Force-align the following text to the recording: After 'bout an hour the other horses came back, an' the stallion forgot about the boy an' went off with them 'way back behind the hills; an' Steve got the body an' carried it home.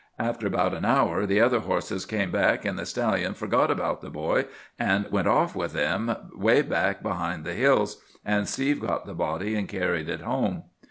After 0.17 0.49
'bout 0.49 0.73
an 0.73 0.83
hour 0.83 1.27
the 1.27 1.39
other 1.39 1.59
horses 1.59 2.07
came 2.07 2.31
back, 2.31 2.65
an' 2.65 2.75
the 2.75 2.87
stallion 2.87 3.35
forgot 3.35 3.69
about 3.69 4.01
the 4.01 4.09
boy 4.09 4.45
an' 4.79 5.05
went 5.11 5.27
off 5.27 5.55
with 5.55 5.73
them 5.73 6.15
'way 6.33 6.63
back 6.63 7.03
behind 7.03 7.45
the 7.45 7.53
hills; 7.53 8.01
an' 8.25 8.47
Steve 8.47 8.79
got 8.79 9.05
the 9.05 9.13
body 9.13 9.55
an' 9.55 9.67
carried 9.67 10.09
it 10.09 10.21
home. 10.21 10.63